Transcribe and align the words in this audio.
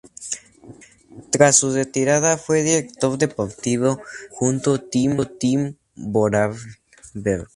Tras 1.29 1.57
su 1.57 1.73
retirada 1.75 2.39
fue 2.39 2.63
director 2.63 3.19
deportivo 3.19 3.97
del 3.97 3.97
conjunto 4.29 4.81
Team 4.81 5.75
Vorarlberg. 5.95 7.47